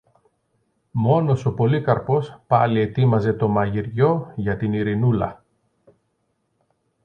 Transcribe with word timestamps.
Μόνος 0.91 1.45
ο 1.45 1.53
Πολύκαρπος 1.53 2.41
πάλι 2.47 2.79
ετοίμαζε 2.79 3.33
το 3.33 3.47
μαγειριό 3.47 4.31
για 4.35 4.57
την 4.57 4.73
Ειρηνούλα. 4.73 5.43